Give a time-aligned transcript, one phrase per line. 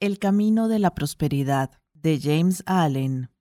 [0.00, 3.32] El camino de la prosperidad de James Allen.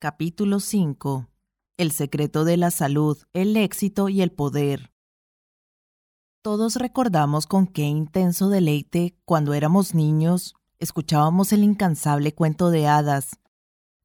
[0.00, 1.28] Capítulo 5.
[1.76, 4.92] El secreto de la salud, el éxito y el poder.
[6.42, 13.38] Todos recordamos con qué intenso deleite, cuando éramos niños, escuchábamos el incansable cuento de hadas,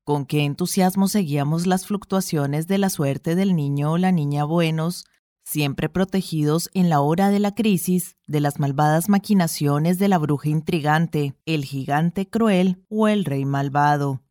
[0.03, 5.05] con qué entusiasmo seguíamos las fluctuaciones de la suerte del niño o la niña buenos,
[5.49, 10.49] siempre protegidos en la hora de la crisis de las malvadas maquinaciones de la bruja
[10.49, 14.21] intrigante, el gigante cruel o el rey malvado.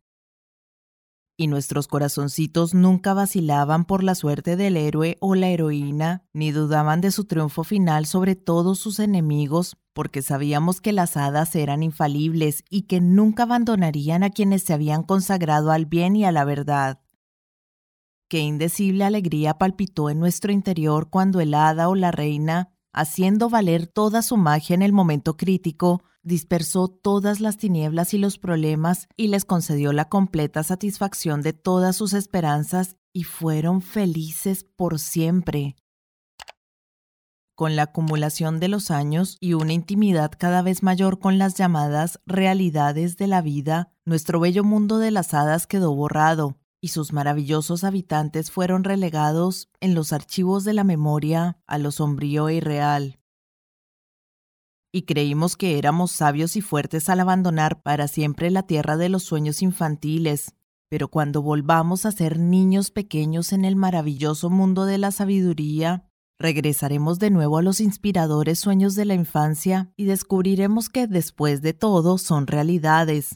[1.35, 7.01] Y nuestros corazoncitos nunca vacilaban por la suerte del héroe o la heroína, ni dudaban
[7.01, 12.63] de su triunfo final sobre todos sus enemigos, porque sabíamos que las hadas eran infalibles
[12.69, 16.99] y que nunca abandonarían a quienes se habían consagrado al bien y a la verdad.
[18.29, 23.87] Qué indecible alegría palpitó en nuestro interior cuando el hada o la reina, haciendo valer
[23.87, 29.29] toda su magia en el momento crítico, dispersó todas las tinieblas y los problemas y
[29.29, 35.75] les concedió la completa satisfacción de todas sus esperanzas y fueron felices por siempre.
[37.55, 42.19] Con la acumulación de los años y una intimidad cada vez mayor con las llamadas
[42.27, 47.83] realidades de la vida, nuestro bello mundo de las hadas quedó borrado, y sus maravillosos
[47.83, 53.19] habitantes fueron relegados en los archivos de la memoria a lo sombrío e irreal.
[54.91, 59.23] Y creímos que éramos sabios y fuertes al abandonar para siempre la tierra de los
[59.23, 60.55] sueños infantiles,
[60.89, 67.19] pero cuando volvamos a ser niños pequeños en el maravilloso mundo de la sabiduría, regresaremos
[67.19, 72.17] de nuevo a los inspiradores sueños de la infancia y descubriremos que después de todo
[72.17, 73.35] son realidades,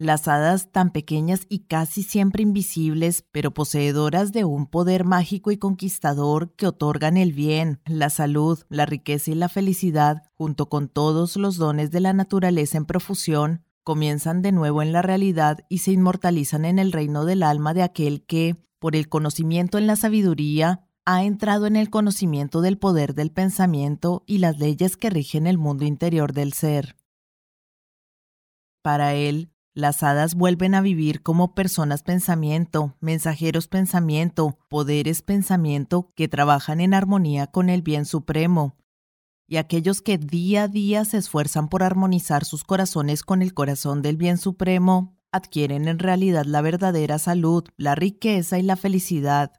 [0.00, 5.58] las hadas tan pequeñas y casi siempre invisibles, pero poseedoras de un poder mágico y
[5.58, 11.36] conquistador que otorgan el bien, la salud, la riqueza y la felicidad, junto con todos
[11.36, 15.92] los dones de la naturaleza en profusión, comienzan de nuevo en la realidad y se
[15.92, 20.88] inmortalizan en el reino del alma de aquel que, por el conocimiento en la sabiduría,
[21.04, 25.58] ha entrado en el conocimiento del poder del pensamiento y las leyes que rigen el
[25.58, 26.96] mundo interior del ser.
[28.80, 36.28] Para él, las hadas vuelven a vivir como personas pensamiento, mensajeros pensamiento, poderes pensamiento que
[36.28, 38.76] trabajan en armonía con el bien supremo.
[39.46, 44.02] Y aquellos que día a día se esfuerzan por armonizar sus corazones con el corazón
[44.02, 49.52] del bien supremo, adquieren en realidad la verdadera salud, la riqueza y la felicidad.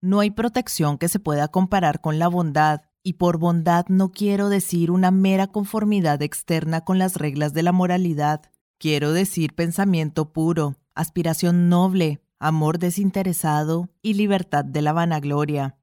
[0.00, 4.48] No hay protección que se pueda comparar con la bondad, y por bondad no quiero
[4.48, 8.42] decir una mera conformidad externa con las reglas de la moralidad.
[8.78, 15.78] Quiero decir pensamiento puro, aspiración noble, amor desinteresado y libertad de la vanagloria.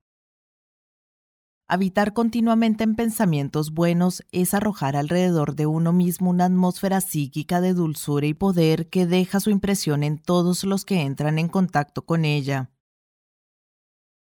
[1.68, 7.74] Habitar continuamente en pensamientos buenos es arrojar alrededor de uno mismo una atmósfera psíquica de
[7.74, 12.24] dulzura y poder que deja su impresión en todos los que entran en contacto con
[12.24, 12.70] ella.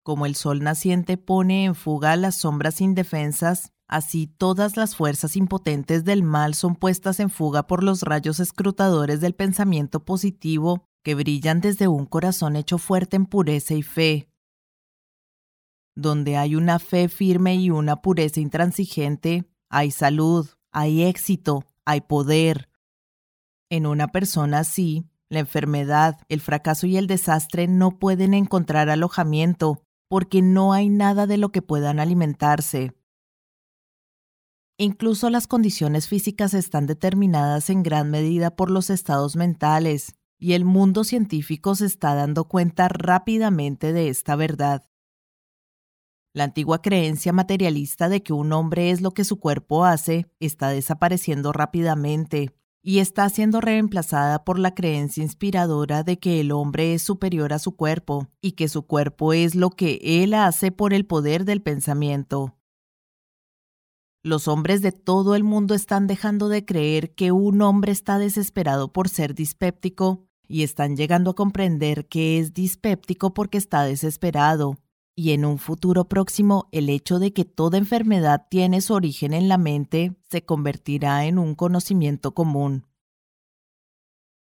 [0.03, 6.05] Como el sol naciente pone en fuga las sombras indefensas, así todas las fuerzas impotentes
[6.05, 11.61] del mal son puestas en fuga por los rayos escrutadores del pensamiento positivo que brillan
[11.61, 14.29] desde un corazón hecho fuerte en pureza y fe.
[15.95, 22.69] Donde hay una fe firme y una pureza intransigente, hay salud, hay éxito, hay poder.
[23.71, 29.83] En una persona así, la enfermedad, el fracaso y el desastre no pueden encontrar alojamiento,
[30.09, 32.95] porque no hay nada de lo que puedan alimentarse.
[34.79, 40.65] Incluso las condiciones físicas están determinadas en gran medida por los estados mentales, y el
[40.65, 44.89] mundo científico se está dando cuenta rápidamente de esta verdad.
[46.33, 50.69] La antigua creencia materialista de que un hombre es lo que su cuerpo hace está
[50.69, 52.55] desapareciendo rápidamente,
[52.89, 57.59] y está siendo reemplazada por la creencia inspiradora de que el hombre es superior a
[57.59, 61.61] su cuerpo y que su cuerpo es lo que él hace por el poder del
[61.61, 62.57] pensamiento.
[64.23, 68.91] Los hombres de todo el mundo están dejando de creer que un hombre está desesperado
[68.91, 74.79] por ser dispéptico y están llegando a comprender que es dispéptico porque está desesperado
[75.19, 79.49] y en un futuro próximo el hecho de que toda enfermedad tiene su origen en
[79.49, 82.87] la mente se convertirá en un conocimiento común.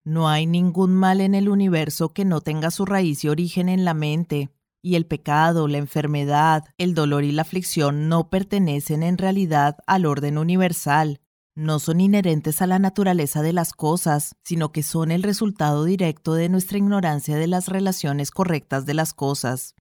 [0.03, 3.85] No hay ningún mal en el universo que no tenga su raíz y origen en
[3.85, 4.49] la mente,
[4.81, 10.07] y el pecado, la enfermedad, el dolor y la aflicción no pertenecen en realidad al
[10.07, 11.21] orden universal,
[11.53, 16.33] no son inherentes a la naturaleza de las cosas, sino que son el resultado directo
[16.33, 19.75] de nuestra ignorancia de las relaciones correctas de las cosas.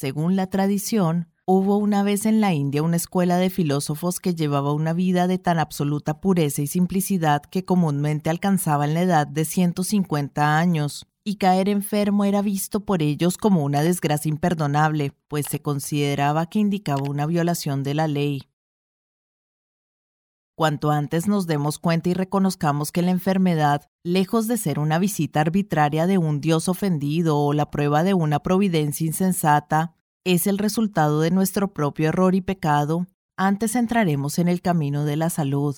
[0.00, 4.74] Según la tradición, Hubo una vez en la India una escuela de filósofos que llevaba
[4.74, 10.58] una vida de tan absoluta pureza y simplicidad que comúnmente alcanzaban la edad de 150
[10.58, 16.50] años, y caer enfermo era visto por ellos como una desgracia imperdonable, pues se consideraba
[16.50, 18.42] que indicaba una violación de la ley.
[20.58, 25.40] Cuanto antes nos demos cuenta y reconozcamos que la enfermedad, lejos de ser una visita
[25.40, 29.94] arbitraria de un Dios ofendido o la prueba de una providencia insensata,
[30.24, 33.06] es el resultado de nuestro propio error y pecado,
[33.36, 35.76] antes entraremos en el camino de la salud.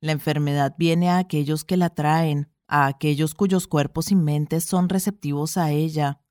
[0.00, 4.88] La enfermedad viene a aquellos que la traen, a aquellos cuyos cuerpos y mentes son
[4.88, 6.22] receptivos a ella,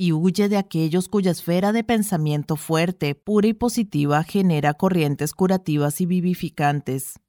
[0.00, 6.00] y huye de aquellos cuya esfera de pensamiento fuerte, pura y positiva genera corrientes curativas
[6.00, 7.20] y vivificantes.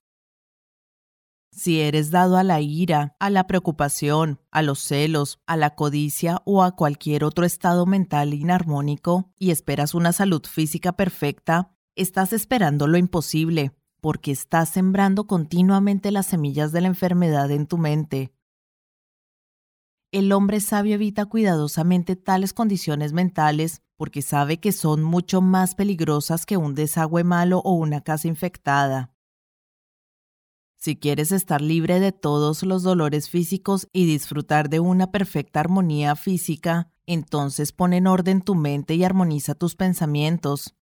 [1.51, 6.41] Si eres dado a la ira, a la preocupación, a los celos, a la codicia
[6.45, 12.87] o a cualquier otro estado mental inarmónico y esperas una salud física perfecta, estás esperando
[12.87, 18.31] lo imposible, porque estás sembrando continuamente las semillas de la enfermedad en tu mente.
[20.11, 26.45] El hombre sabio evita cuidadosamente tales condiciones mentales porque sabe que son mucho más peligrosas
[26.45, 29.15] que un desagüe malo o una casa infectada.
[30.75, 36.17] Si quieres estar libre de todos los dolores físicos y disfrutar de una perfecta armonía
[36.17, 40.75] física, entonces pon en orden tu mente y armoniza tus pensamientos.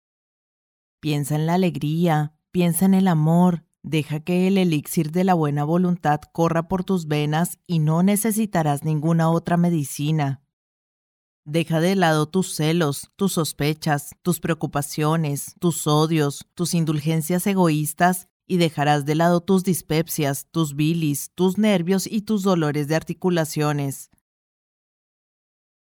[1.01, 5.63] Piensa en la alegría, piensa en el amor, deja que el elixir de la buena
[5.63, 10.41] voluntad corra por tus venas y no necesitarás ninguna otra medicina.
[11.45, 18.57] Deja de lado tus celos, tus sospechas, tus preocupaciones, tus odios, tus indulgencias egoístas y
[18.57, 24.09] dejarás de lado tus dispepsias, tus bilis, tus nervios y tus dolores de articulaciones.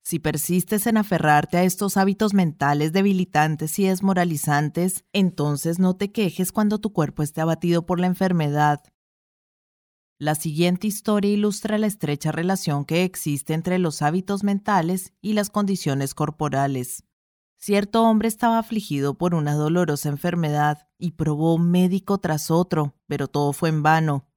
[0.08, 6.50] Si persistes en aferrarte a estos hábitos mentales debilitantes y desmoralizantes, entonces no te quejes
[6.50, 8.82] cuando tu cuerpo esté abatido por la enfermedad.
[10.18, 15.50] La siguiente historia ilustra la estrecha relación que existe entre los hábitos mentales y las
[15.50, 17.04] condiciones corporales.
[17.58, 23.52] Cierto hombre estaba afligido por una dolorosa enfermedad y probó médico tras otro, pero todo
[23.52, 24.27] fue en vano.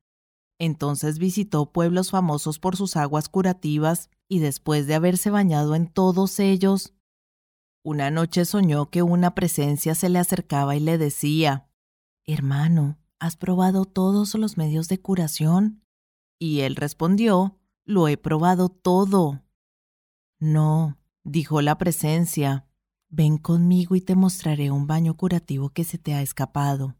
[0.63, 6.39] Entonces visitó pueblos famosos por sus aguas curativas y después de haberse bañado en todos
[6.39, 6.93] ellos,
[7.83, 11.67] una noche soñó que una presencia se le acercaba y le decía,
[12.27, 15.83] Hermano, ¿has probado todos los medios de curación?
[16.37, 19.41] Y él respondió, Lo he probado todo.
[20.39, 22.67] No, dijo la presencia,
[23.09, 26.97] Ven conmigo y te mostraré un baño curativo que se te ha escapado.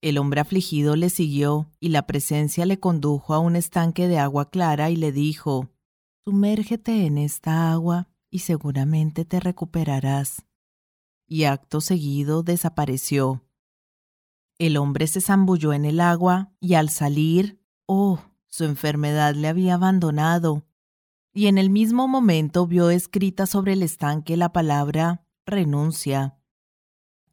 [0.00, 4.50] El hombre afligido le siguió y la presencia le condujo a un estanque de agua
[4.50, 5.70] clara y le dijo,
[6.24, 10.46] Sumérgete en esta agua y seguramente te recuperarás.
[11.26, 13.42] Y acto seguido desapareció.
[14.58, 19.74] El hombre se zambulló en el agua y al salir, oh, su enfermedad le había
[19.74, 20.64] abandonado
[21.38, 26.37] y en el mismo momento vio escrita sobre el estanque la palabra renuncia.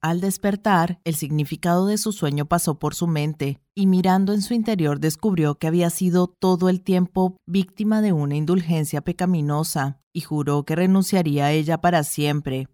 [0.06, 4.54] Al despertar, el significado de su sueño pasó por su mente, y mirando en su
[4.54, 10.63] interior descubrió que había sido todo el tiempo víctima de una indulgencia pecaminosa, y juró
[10.63, 12.68] que renunciaría a ella para siempre.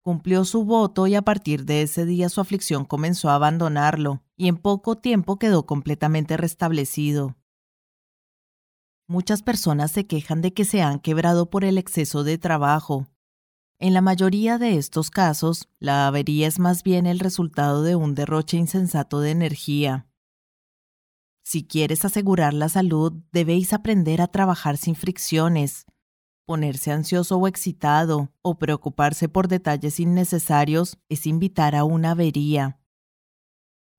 [0.00, 4.48] Cumplió su voto y a partir de ese día su aflicción comenzó a abandonarlo, y
[4.48, 7.36] en poco tiempo quedó completamente restablecido.
[9.06, 13.06] Muchas personas se quejan de que se han quebrado por el exceso de trabajo.
[13.78, 18.14] En la mayoría de estos casos, la avería es más bien el resultado de un
[18.14, 20.08] derroche insensato de energía.
[21.44, 25.84] Si quieres asegurar la salud, debéis aprender a trabajar sin fricciones.
[26.46, 32.80] Ponerse ansioso o excitado o preocuparse por detalles innecesarios es invitar a una avería.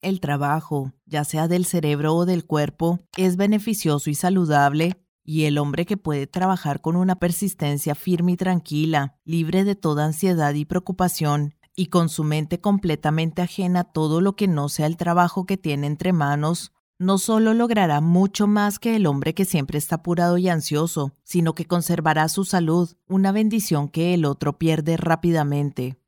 [0.01, 5.57] El trabajo, ya sea del cerebro o del cuerpo, es beneficioso y saludable, y el
[5.57, 10.63] hombre que puede trabajar con una persistencia firme y tranquila, libre de toda ansiedad y
[10.63, 15.45] preocupación, y con su mente completamente ajena a todo lo que no sea el trabajo
[15.45, 19.95] que tiene entre manos, no solo logrará mucho más que el hombre que siempre está
[19.95, 25.99] apurado y ansioso, sino que conservará su salud, una bendición que el otro pierde rápidamente.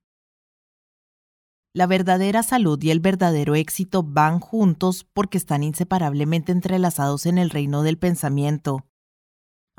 [1.73, 7.49] La verdadera salud y el verdadero éxito van juntos porque están inseparablemente entrelazados en el
[7.49, 8.88] reino del pensamiento.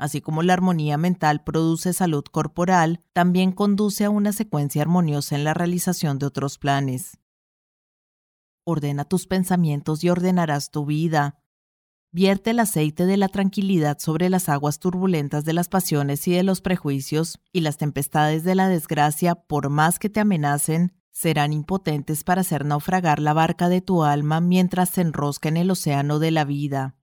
[0.01, 5.43] Así como la armonía mental produce salud corporal, también conduce a una secuencia armoniosa en
[5.43, 7.19] la realización de otros planes.
[8.63, 11.37] Ordena tus pensamientos y ordenarás tu vida.
[12.11, 16.41] vierte el aceite de la tranquilidad sobre las aguas turbulentas de las pasiones y de
[16.41, 22.23] los prejuicios, y las tempestades de la desgracia, por más que te amenacen, serán impotentes
[22.23, 26.31] para hacer naufragar la barca de tu alma mientras se enrosca en el océano de
[26.31, 26.95] la vida.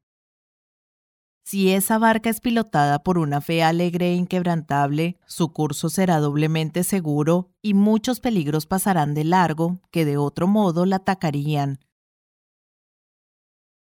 [1.50, 6.84] Si esa barca es pilotada por una fe alegre e inquebrantable, su curso será doblemente
[6.84, 11.78] seguro y muchos peligros pasarán de largo que de otro modo la atacarían.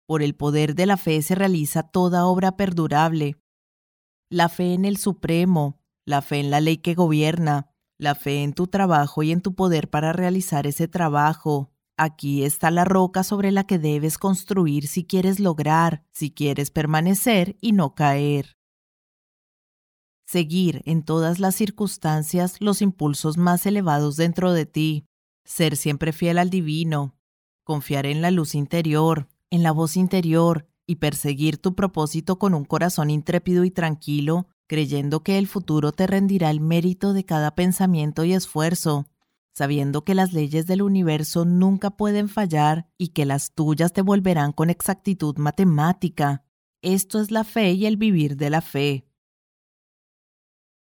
[0.05, 3.37] Por el poder de la fe se realiza toda obra perdurable.
[4.29, 8.53] La fe en el Supremo, la fe en la ley que gobierna, la fe en
[8.53, 13.51] tu trabajo y en tu poder para realizar ese trabajo, Aquí está la roca sobre
[13.51, 18.55] la que debes construir si quieres lograr, si quieres permanecer y no caer.
[20.27, 25.07] Seguir en todas las circunstancias los impulsos más elevados dentro de ti.
[25.43, 27.15] Ser siempre fiel al divino.
[27.63, 32.65] Confiar en la luz interior, en la voz interior y perseguir tu propósito con un
[32.65, 38.23] corazón intrépido y tranquilo, creyendo que el futuro te rendirá el mérito de cada pensamiento
[38.23, 39.07] y esfuerzo,
[39.57, 44.51] sabiendo que las leyes del universo nunca pueden fallar y que las tuyas te volverán
[44.51, 46.45] con exactitud matemática.
[46.83, 49.07] Esto es la fe y el vivir de la fe.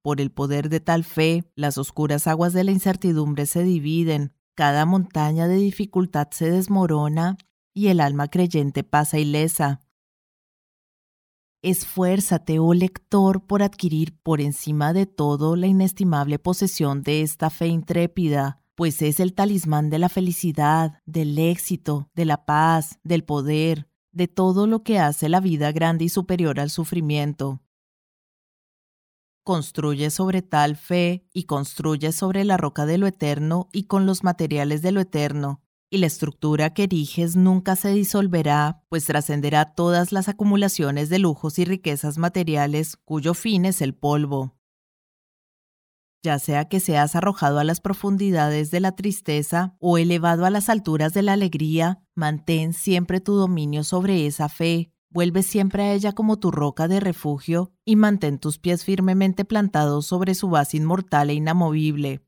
[0.04, 4.86] Por el poder de tal fe, las oscuras aguas de la incertidumbre se dividen, cada
[4.86, 7.38] montaña de dificultad se desmorona
[7.74, 9.80] y el alma creyente pasa ilesa.
[11.62, 17.68] Esfuérzate, oh lector, por adquirir por encima de todo la inestimable posesión de esta fe
[17.68, 23.88] intrépida, pues es el talismán de la felicidad, del éxito, de la paz, del poder,
[24.12, 27.62] de todo lo que hace la vida grande y superior al sufrimiento.
[29.44, 34.24] Construye sobre tal fe y construye sobre la roca de lo eterno y con los
[34.24, 40.12] materiales de lo eterno, y la estructura que eriges nunca se disolverá, pues trascenderá todas
[40.12, 44.55] las acumulaciones de lujos y riquezas materiales cuyo fin es el polvo
[46.26, 50.70] ya sea que seas arrojado a las profundidades de la tristeza o elevado a las
[50.70, 56.14] alturas de la alegría, mantén siempre tu dominio sobre esa fe, vuelve siempre a ella
[56.14, 61.30] como tu roca de refugio y mantén tus pies firmemente plantados sobre su base inmortal
[61.30, 62.26] e inamovible.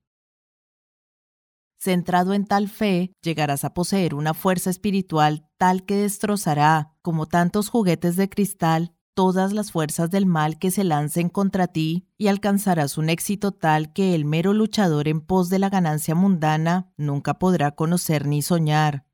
[1.80, 7.70] Centrado en tal fe, llegarás a poseer una fuerza espiritual tal que destrozará, como tantos
[7.70, 13.00] juguetes de cristal, todas las fuerzas del mal que se lancen contra ti y alcanzarás
[13.00, 17.72] un éxito tal que el mero luchador en pos de la ganancia mundana nunca podrá
[17.72, 19.08] conocer ni soñar.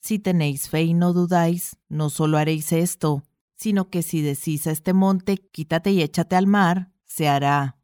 [0.00, 4.70] Si tenéis fe y no dudáis, no solo haréis esto, sino que si decís a
[4.70, 7.78] este monte, quítate y échate al mar, se hará.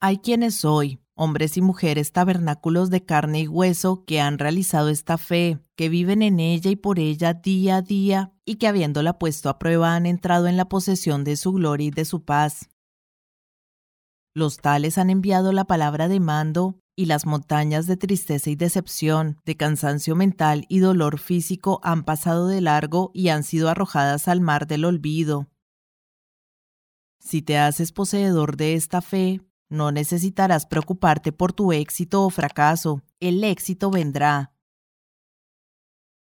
[0.00, 5.18] Hay quienes hoy, hombres y mujeres tabernáculos de carne y hueso que han realizado esta
[5.18, 9.50] fe, que viven en ella y por ella día a día, y que habiéndola puesto
[9.50, 12.70] a prueba han entrado en la posesión de su gloria y de su paz.
[14.34, 19.42] Los tales han enviado la palabra de mando, y las montañas de tristeza y decepción,
[19.44, 24.40] de cansancio mental y dolor físico han pasado de largo y han sido arrojadas al
[24.40, 25.48] mar del olvido.
[27.18, 33.02] Si te haces poseedor de esta fe, no necesitarás preocuparte por tu éxito o fracaso,
[33.20, 34.52] el éxito vendrá.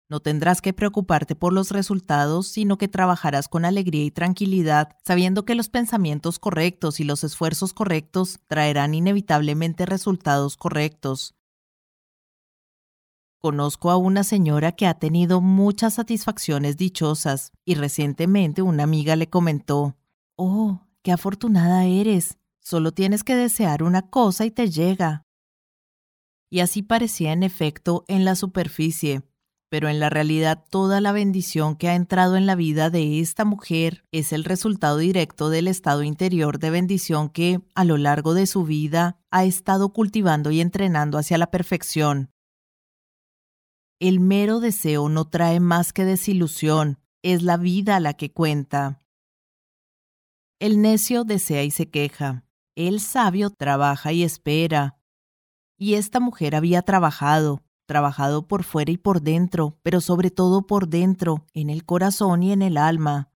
[0.10, 5.44] No tendrás que preocuparte por los resultados, sino que trabajarás con alegría y tranquilidad, sabiendo
[5.44, 11.36] que los pensamientos correctos y los esfuerzos correctos traerán inevitablemente resultados correctos.
[13.40, 19.30] Conozco a una señora que ha tenido muchas satisfacciones dichosas y recientemente una amiga le
[19.30, 19.98] comentó,
[20.38, 22.38] Oh, qué afortunada eres.
[22.64, 25.26] Solo tienes que desear una cosa y te llega.
[26.50, 29.24] Y así parecía en efecto en la superficie,
[29.70, 33.44] pero en la realidad toda la bendición que ha entrado en la vida de esta
[33.44, 38.46] mujer es el resultado directo del estado interior de bendición que, a lo largo de
[38.46, 42.32] su vida, ha estado cultivando y entrenando hacia la perfección.
[44.00, 49.02] El mero deseo no trae más que desilusión, es la vida la que cuenta.
[50.60, 54.98] El necio desea y se queja, el sabio trabaja y espera.
[55.78, 60.88] Y esta mujer había trabajado, trabajado por fuera y por dentro, pero sobre todo por
[60.88, 63.30] dentro, en el corazón y en el alma.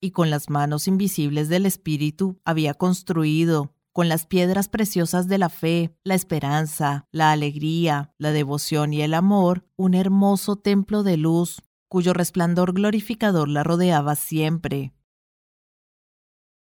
[0.00, 5.48] Y con las manos invisibles del espíritu había construido, con las piedras preciosas de la
[5.48, 11.62] fe, la esperanza, la alegría, la devoción y el amor, un hermoso templo de luz,
[11.88, 14.92] cuyo resplandor glorificador la rodeaba siempre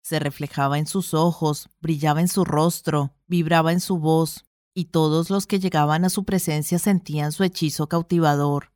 [0.03, 4.45] se reflejaba en sus ojos, brillaba en su rostro, vibraba en su voz,
[4.75, 8.72] y todos los que llegaban a su presencia sentían su hechizo cautivador.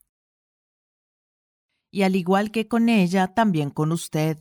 [1.89, 4.38] y al igual que con ella, también con usted.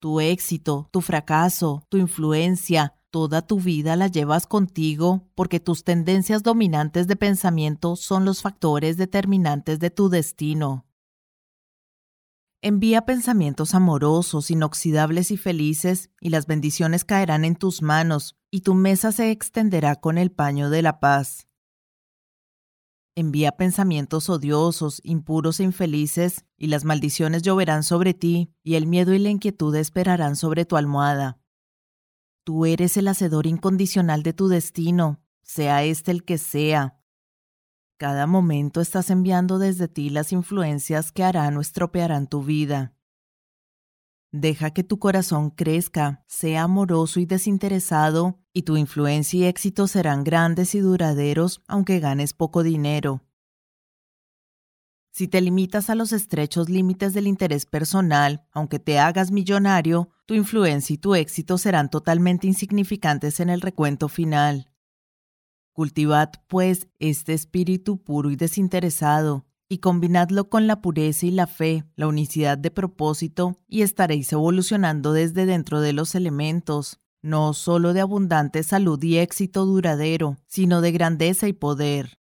[0.00, 6.42] Tu éxito, tu fracaso, tu influencia, toda tu vida la llevas contigo porque tus tendencias
[6.42, 10.86] dominantes de pensamiento son los factores determinantes de tu destino.
[12.64, 18.74] Envía pensamientos amorosos, inoxidables y felices, y las bendiciones caerán en tus manos, y tu
[18.74, 21.48] mesa se extenderá con el paño de la paz.
[23.16, 29.12] Envía pensamientos odiosos, impuros e infelices, y las maldiciones lloverán sobre ti, y el miedo
[29.12, 31.40] y la inquietud esperarán sobre tu almohada.
[32.44, 37.01] Tú eres el hacedor incondicional de tu destino, sea este el que sea.
[38.02, 42.96] Cada momento estás enviando desde ti las influencias que harán o estropearán tu vida.
[44.32, 50.24] Deja que tu corazón crezca, sea amoroso y desinteresado, y tu influencia y éxito serán
[50.24, 53.22] grandes y duraderos aunque ganes poco dinero.
[55.12, 60.34] Si te limitas a los estrechos límites del interés personal, aunque te hagas millonario, tu
[60.34, 64.71] influencia y tu éxito serán totalmente insignificantes en el recuento final.
[65.72, 71.84] Cultivad, pues, este espíritu puro y desinteresado, y combinadlo con la pureza y la fe,
[71.96, 78.02] la unicidad de propósito, y estaréis evolucionando desde dentro de los elementos, no solo de
[78.02, 82.18] abundante salud y éxito duradero, sino de grandeza y poder.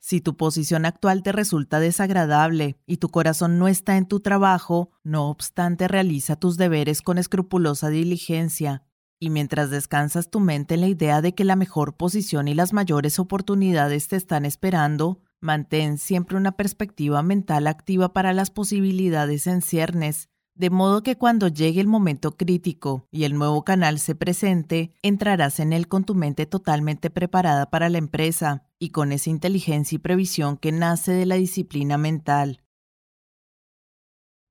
[0.00, 4.90] Si tu posición actual te resulta desagradable y tu corazón no está en tu trabajo,
[5.02, 8.82] no obstante realiza tus deberes con escrupulosa diligencia.
[9.20, 12.72] Y mientras descansas tu mente en la idea de que la mejor posición y las
[12.72, 19.60] mayores oportunidades te están esperando, mantén siempre una perspectiva mental activa para las posibilidades en
[19.60, 24.94] ciernes, de modo que cuando llegue el momento crítico y el nuevo canal se presente,
[25.02, 29.96] entrarás en él con tu mente totalmente preparada para la empresa, y con esa inteligencia
[29.96, 32.62] y previsión que nace de la disciplina mental.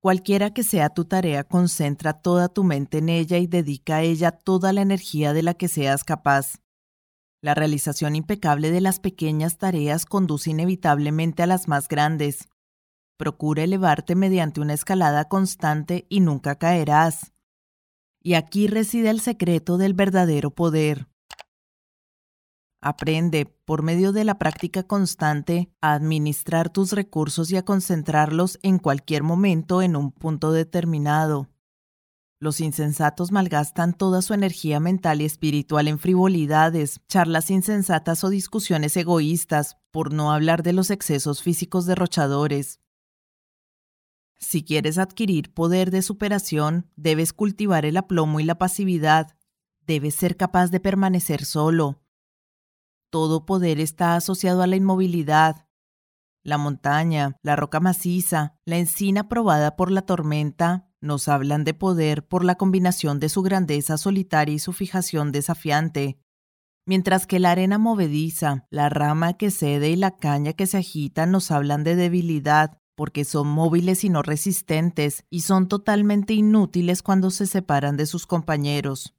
[0.02, 4.30] Cualquiera que sea tu tarea, concentra toda tu mente en ella y dedica a ella
[4.30, 6.62] toda la energía de la que seas capaz.
[7.42, 12.48] La realización impecable de las pequeñas tareas conduce inevitablemente a las más grandes.
[13.18, 17.34] Procura elevarte mediante una escalada constante y nunca caerás.
[18.22, 21.09] Y aquí reside el secreto del verdadero poder.
[22.82, 28.78] Aprende, por medio de la práctica constante, a administrar tus recursos y a concentrarlos en
[28.78, 31.48] cualquier momento en un punto determinado.
[32.42, 38.96] Los insensatos malgastan toda su energía mental y espiritual en frivolidades, charlas insensatas o discusiones
[38.96, 42.80] egoístas, por no hablar de los excesos físicos derrochadores.
[44.38, 49.36] Si quieres adquirir poder de superación, debes cultivar el aplomo y la pasividad.
[49.86, 51.99] Debes ser capaz de permanecer solo,
[53.10, 55.66] todo poder está asociado a la inmovilidad.
[56.42, 62.26] La montaña, la roca maciza, la encina probada por la tormenta, nos hablan de poder
[62.26, 66.18] por la combinación de su grandeza solitaria y su fijación desafiante.
[66.86, 71.26] Mientras que la arena movediza, la rama que cede y la caña que se agita
[71.26, 77.30] nos hablan de debilidad, porque son móviles y no resistentes, y son totalmente inútiles cuando
[77.30, 79.14] se separan de sus compañeros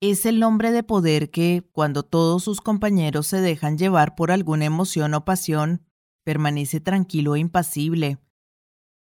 [0.00, 4.66] es el hombre de poder que, cuando todos sus compañeros se dejan llevar por alguna
[4.66, 5.82] emoción o pasión,
[6.24, 8.18] permanece tranquilo e impasible.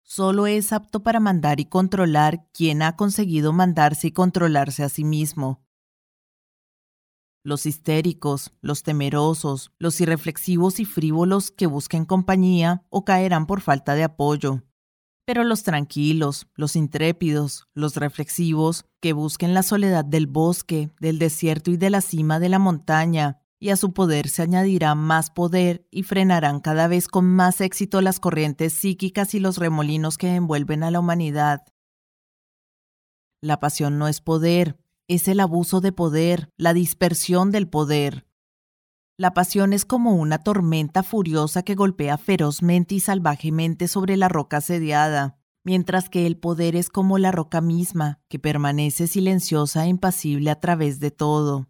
[0.02, 5.02] Solo es apto para mandar y controlar quien ha conseguido mandarse y controlarse a sí
[5.02, 5.66] mismo.
[7.42, 13.94] Los histéricos, los temerosos, los irreflexivos y frívolos que busquen compañía o caerán por falta
[13.94, 14.65] de apoyo.
[15.26, 21.72] Pero los tranquilos, los intrépidos, los reflexivos, que busquen la soledad del bosque, del desierto
[21.72, 25.88] y de la cima de la montaña, y a su poder se añadirá más poder
[25.90, 30.84] y frenarán cada vez con más éxito las corrientes psíquicas y los remolinos que envuelven
[30.84, 31.64] a la humanidad.
[33.40, 38.25] La pasión no es poder, es el abuso de poder, la dispersión del poder.
[39.18, 44.60] La pasión es como una tormenta furiosa que golpea ferozmente y salvajemente sobre la roca
[44.60, 50.50] sediada, mientras que el poder es como la roca misma, que permanece silenciosa e impasible
[50.50, 51.66] a través de todo.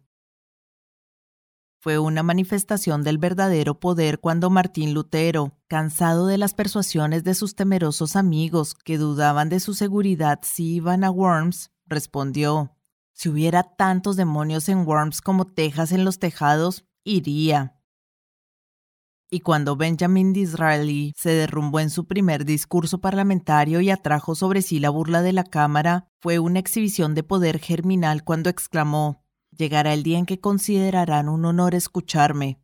[1.79, 7.55] Fue una manifestación del verdadero poder cuando Martín Lutero, cansado de las persuasiones de sus
[7.55, 12.75] temerosos amigos que dudaban de su seguridad si iban a Worms, respondió,
[13.13, 17.73] Si hubiera tantos demonios en Worms como tejas en los tejados, iría.
[19.29, 24.79] Y cuando Benjamin Disraeli se derrumbó en su primer discurso parlamentario y atrajo sobre sí
[24.79, 30.03] la burla de la Cámara, fue una exhibición de poder germinal cuando exclamó, Llegará el
[30.03, 32.61] día en que considerarán un honor escucharme.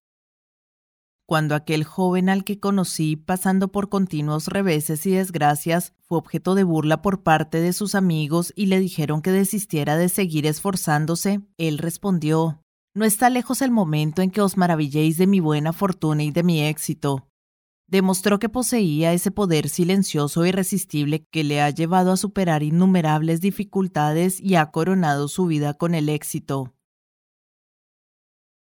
[1.25, 6.63] cuando aquel joven al que conocí pasando por continuos reveses y desgracias fue objeto de
[6.63, 11.77] burla por parte de sus amigos y le dijeron que desistiera de seguir esforzándose, él
[11.79, 12.62] respondió,
[12.95, 16.43] No está lejos el momento en que os maravilléis de mi buena fortuna y de
[16.43, 17.27] mi éxito.
[17.87, 23.41] Demostró que poseía ese poder silencioso e irresistible que le ha llevado a superar innumerables
[23.41, 26.75] dificultades y ha coronado su vida con el éxito.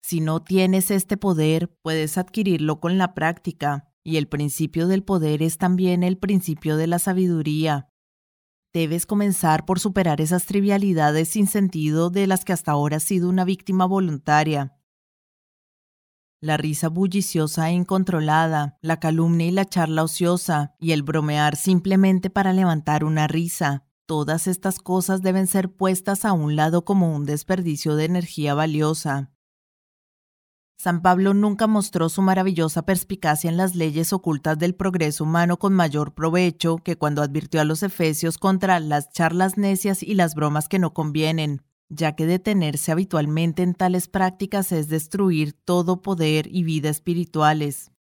[0.03, 5.43] Si no tienes este poder, puedes adquirirlo con la práctica, y el principio del poder
[5.43, 7.89] es también el principio de la sabiduría.
[8.71, 13.27] Debes comenzar por superar esas trivialidades sin sentido de las que hasta ahora has sido
[13.27, 14.75] una víctima voluntaria.
[16.39, 22.29] La risa bulliciosa e incontrolada, la calumnia y la charla ociosa, y el bromear simplemente
[22.29, 27.25] para levantar una risa, todas estas cosas deben ser puestas a un lado como un
[27.25, 29.31] desperdicio de energía valiosa.
[30.81, 35.73] San Pablo nunca mostró su maravillosa perspicacia en las leyes ocultas del progreso humano con
[35.73, 40.69] mayor provecho que cuando advirtió a los efesios contra las charlas necias y las bromas
[40.69, 46.63] que no convienen, ya que detenerse habitualmente en tales prácticas es destruir todo poder y
[46.63, 47.91] vida espirituales.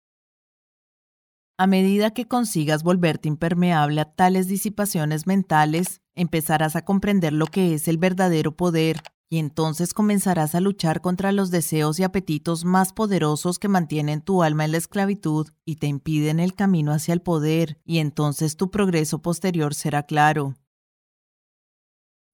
[1.59, 7.75] A medida que consigas volverte impermeable a tales disipaciones mentales, empezarás a comprender lo que
[7.75, 12.93] es el verdadero poder y entonces comenzarás a luchar contra los deseos y apetitos más
[12.93, 17.21] poderosos que mantienen tu alma en la esclavitud y te impiden el camino hacia el
[17.21, 20.55] poder, y entonces tu progreso posterior será claro.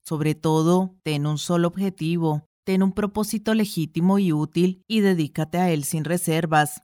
[0.05, 5.71] Sobre todo, ten un solo objetivo, ten un propósito legítimo y útil y dedícate a
[5.71, 6.83] él sin reservas.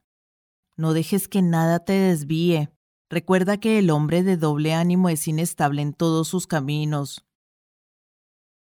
[0.77, 2.71] No dejes que nada te desvíe.
[3.11, 7.27] Recuerda que el hombre de doble ánimo es inestable en todos sus caminos.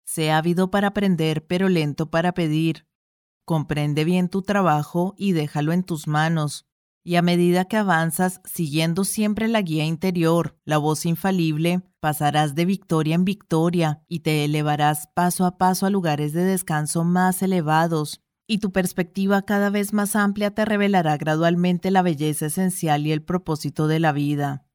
[0.05, 2.87] Sé ávido para aprender, pero lento para pedir.
[3.43, 6.67] Comprende bien tu trabajo y déjalo en tus manos.
[7.03, 12.65] Y a medida que avanzas, siguiendo siempre la guía interior, la voz infalible, pasarás de
[12.65, 18.21] victoria en victoria y te elevarás paso a paso a lugares de descanso más elevados,
[18.47, 23.23] y tu perspectiva cada vez más amplia te revelará gradualmente la belleza esencial y el
[23.23, 24.67] propósito de la vida.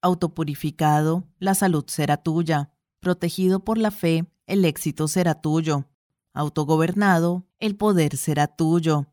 [0.00, 2.72] Autopurificado, la salud será tuya,
[3.02, 5.86] Protegido por la fe, el éxito será tuyo.
[6.34, 9.08] Autogobernado, el poder será tuyo.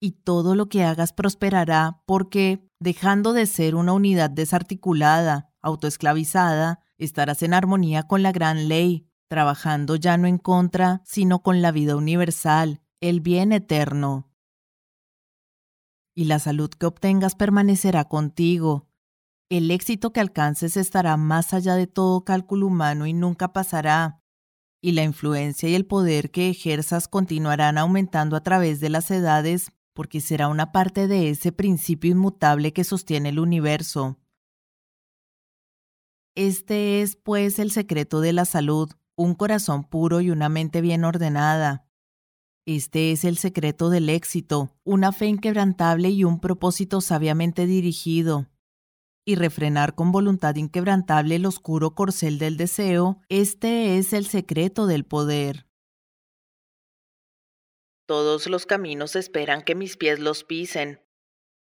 [0.00, 7.44] Y todo lo que hagas prosperará porque, dejando de ser una unidad desarticulada, autoesclavizada, estarás
[7.44, 11.94] en armonía con la gran ley, trabajando ya no en contra, sino con la vida
[11.94, 14.28] universal, el bien eterno.
[16.16, 18.89] Y la salud que obtengas permanecerá contigo,
[19.50, 24.22] el éxito que alcances estará más allá de todo cálculo humano y nunca pasará,
[24.80, 29.72] y la influencia y el poder que ejerzas continuarán aumentando a través de las edades
[29.92, 34.18] porque será una parte de ese principio inmutable que sostiene el universo.
[36.36, 41.04] Este es, pues, el secreto de la salud, un corazón puro y una mente bien
[41.04, 41.88] ordenada.
[42.66, 48.49] Este es el secreto del éxito, una fe inquebrantable y un propósito sabiamente dirigido
[49.30, 55.04] y refrenar con voluntad inquebrantable el oscuro corcel del deseo, este es el secreto del
[55.04, 55.66] poder.
[58.06, 61.00] Todos los caminos esperan que mis pies los pisen.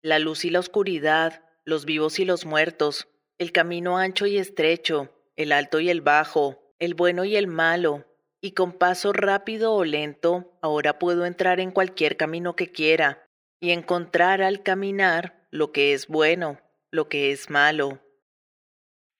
[0.02, 3.06] La luz y la oscuridad, los vivos y los muertos,
[3.38, 8.04] el camino ancho y estrecho, el alto y el bajo, el bueno y el malo,
[8.40, 13.24] y con paso rápido o lento, ahora puedo entrar en cualquier camino que quiera,
[13.60, 16.58] y encontrar al caminar lo que es bueno,
[16.92, 18.00] lo que es malo.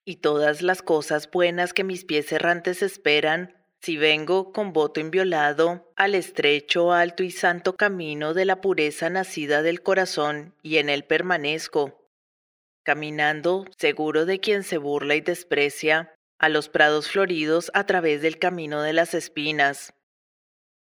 [0.04, 5.92] Y todas las cosas buenas que mis pies errantes esperan, si vengo con voto inviolado
[5.96, 11.04] al estrecho, alto y santo camino de la pureza nacida del corazón, y en él
[11.04, 12.08] permanezco,
[12.84, 18.38] caminando, seguro de quien se burla y desprecia, a los prados floridos a través del
[18.38, 19.94] camino de las espinas.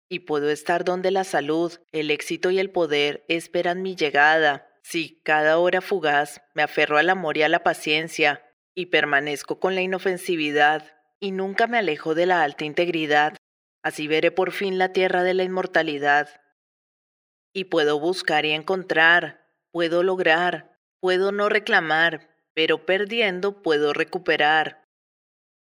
[0.09, 5.21] Y puedo estar donde la salud, el éxito y el poder esperan mi llegada, si
[5.23, 9.83] cada hora fugaz me aferro al amor y a la paciencia, y permanezco con la
[9.83, 13.37] inofensividad, y nunca me alejo de la alta integridad,
[13.83, 16.29] así veré por fin la tierra de la inmortalidad.
[17.55, 24.85] Y puedo buscar y encontrar, puedo lograr, puedo no reclamar, pero perdiendo puedo recuperar.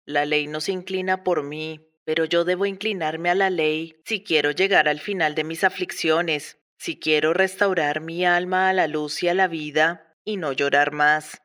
[0.06, 4.24] La ley no se inclina por mí, pero yo debo inclinarme a la ley si
[4.24, 9.24] quiero llegar al final de mis aflicciones, si quiero restaurar mi alma a la luz
[9.24, 11.42] y a la vida y no llorar más.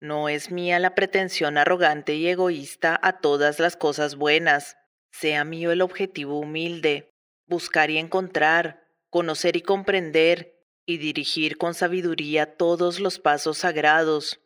[0.00, 4.76] No es mía la pretensión arrogante y egoísta a todas las cosas buenas,
[5.12, 7.10] sea mío el objetivo humilde,
[7.46, 14.40] buscar y encontrar, conocer y comprender, y dirigir con sabiduría todos los pasos sagrados.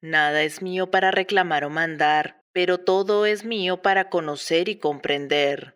[0.00, 5.73] Nada es mío para reclamar o mandar, pero todo es mío para conocer y comprender.